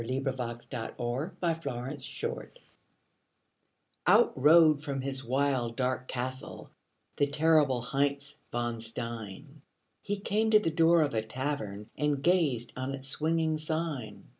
[0.03, 2.49] _THE LEGEND OF HEINZ VON STEIN
[4.07, 6.71] Out rode from his wild, dark castle
[7.17, 9.61] The terrible Heinz von Stein;
[10.01, 14.29] He came to the door of a tavern And gazed on its swinging sign.